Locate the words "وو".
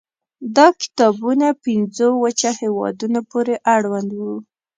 4.19-4.35